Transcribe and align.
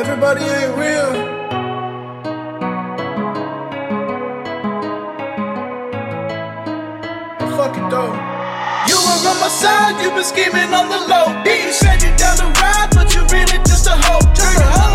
Everybody 0.00 0.40
ain't 0.40 0.76
real. 0.78 1.12
Fuck 7.54 7.76
it 7.76 7.90
though. 7.90 8.14
You 8.88 8.96
were 8.96 9.28
on 9.28 9.36
my 9.40 9.48
side, 9.48 10.02
you 10.02 10.10
been 10.12 10.24
scheming 10.24 10.72
on 10.72 10.88
the 10.88 11.00
low. 11.06 11.26
You 11.44 11.70
said 11.70 12.02
you 12.02 12.16
down 12.16 12.38
the 12.38 12.48
ride, 12.62 12.88
but 12.94 13.14
you 13.14 13.20
really 13.26 13.58
just 13.64 13.86
a 13.88 13.90
hoe. 13.90 14.20
Just 14.32 14.58
a 14.58 14.64
hoe. 14.64 14.89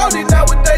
crowded 0.00 0.30
nowadays. 0.30 0.69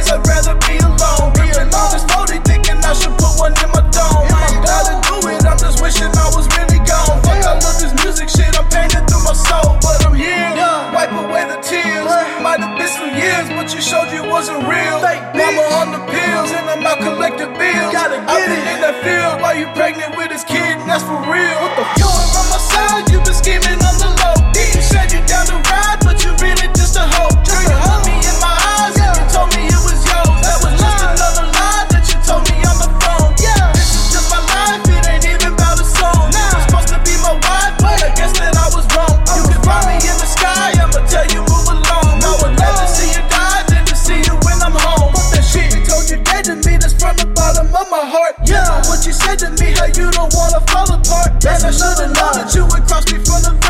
had 49.32 49.38
to 49.38 49.64
meet 49.64 49.78
her, 49.78 49.88
you 49.88 50.10
don't 50.10 50.32
wanna 50.34 50.60
fall 50.68 50.92
apart. 50.92 51.42
Man, 51.44 51.64
I 51.64 51.70
should've 51.70 52.12
known 52.12 52.32
that 52.36 52.52
you 52.54 52.64
would 52.66 52.84
cross 52.86 53.10
me 53.10 53.18
from 53.24 53.40
the 53.42 53.61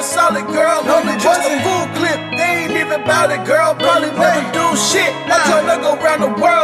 a 0.00 0.02
solid 0.02 0.46
girl, 0.46 0.80
only 0.88 1.12
just 1.20 1.44
a 1.44 1.52
full 1.60 1.86
clip. 1.98 2.20
They 2.32 2.64
ain't 2.64 2.72
even 2.72 3.04
bout 3.04 3.30
it, 3.30 3.44
girl. 3.44 3.74
Probably 3.74 4.08
won't 4.16 4.48
do 4.56 4.64
shit. 4.88 5.12
I 5.28 5.36
told 5.44 5.68
her 5.68 5.78
go 5.84 5.92
round 6.00 6.22
the 6.24 6.32
world. 6.40 6.59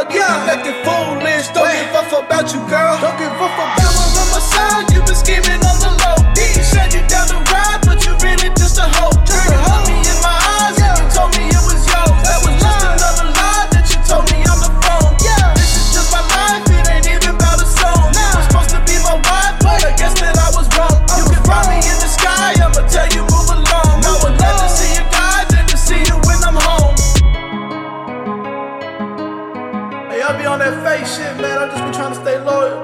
I 30.29 30.37
be 30.37 30.45
on 30.45 30.59
that 30.59 30.83
fake 30.83 31.07
shit, 31.07 31.41
man. 31.41 31.57
I 31.57 31.69
just 31.69 31.85
be 31.85 31.93
trying 31.93 32.13
to 32.13 32.21
stay 32.21 32.41
loyal. 32.41 32.83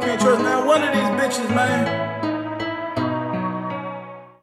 Can't 0.00 0.20
trust 0.20 0.42
not 0.42 0.64
one 0.64 0.84
of 0.84 0.94
these 0.94 1.10
bitches, 1.18 1.52
man. 1.52 2.07